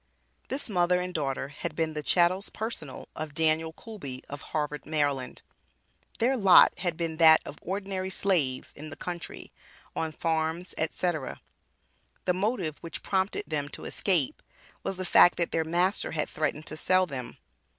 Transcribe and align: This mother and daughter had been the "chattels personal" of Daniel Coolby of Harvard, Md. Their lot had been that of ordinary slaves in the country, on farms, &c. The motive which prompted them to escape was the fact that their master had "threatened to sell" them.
This 0.47 0.67
mother 0.67 0.99
and 0.99 1.13
daughter 1.13 1.49
had 1.49 1.75
been 1.75 1.93
the 1.93 2.01
"chattels 2.01 2.49
personal" 2.49 3.07
of 3.15 3.35
Daniel 3.35 3.71
Coolby 3.71 4.23
of 4.29 4.41
Harvard, 4.41 4.81
Md. 4.81 5.41
Their 6.17 6.35
lot 6.35 6.73
had 6.79 6.97
been 6.97 7.17
that 7.17 7.39
of 7.45 7.59
ordinary 7.61 8.09
slaves 8.09 8.73
in 8.75 8.89
the 8.89 8.95
country, 8.95 9.51
on 9.95 10.11
farms, 10.11 10.69
&c. 10.75 11.07
The 12.25 12.33
motive 12.33 12.77
which 12.81 13.03
prompted 13.03 13.43
them 13.45 13.69
to 13.69 13.85
escape 13.85 14.41
was 14.81 14.97
the 14.97 15.05
fact 15.05 15.37
that 15.37 15.51
their 15.51 15.63
master 15.63 16.13
had 16.13 16.27
"threatened 16.29 16.65
to 16.65 16.77
sell" 16.77 17.05
them. 17.05 17.37